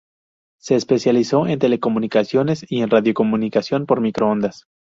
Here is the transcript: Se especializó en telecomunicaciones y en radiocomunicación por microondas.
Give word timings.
Se 0.59 0.73
especializó 0.73 1.45
en 1.45 1.59
telecomunicaciones 1.59 2.65
y 2.67 2.81
en 2.81 2.89
radiocomunicación 2.89 3.85
por 3.85 4.01
microondas. 4.01 4.65